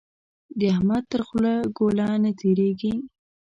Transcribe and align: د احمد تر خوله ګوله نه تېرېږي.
د 0.59 0.59
احمد 0.73 1.03
تر 1.11 1.21
خوله 1.27 1.53
ګوله 1.77 2.07
نه 2.23 2.31
تېرېږي. 2.39 2.93